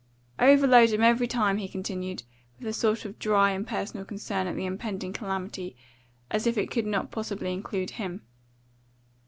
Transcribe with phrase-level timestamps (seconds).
[0.39, 2.23] "Overload 'em every time," he continued,
[2.57, 5.75] with a sort of dry, impersonal concern at the impending calamity,
[6.31, 8.23] as if it could not possibly include him.